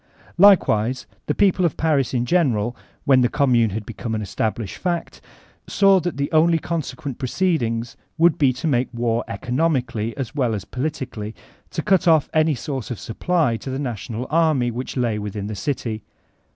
[0.39, 4.77] Likewise the people of Paris in general, when the Commune had be* come an established
[4.79, 5.21] fact,
[5.67, 10.65] saw that the only consequent pfoceediqg would be to make war economically as well as
[10.65, 14.25] 246 VOLTAIRINB DE ClBYBB politically, to cut off any source of supply to the national
[14.31, 16.01] army which lay within the city.